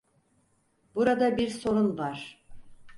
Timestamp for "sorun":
1.49-1.97